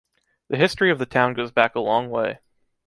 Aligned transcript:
The 0.47 0.57
history 0.57 0.89
of 0.89 0.97
the 0.97 1.05
town 1.05 1.35
goes 1.35 1.51
back 1.51 1.75
a 1.75 1.79
long 1.79 2.09
way. 2.09 2.39